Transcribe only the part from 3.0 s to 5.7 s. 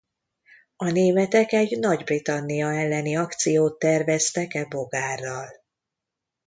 akciót terveztek e bogárral.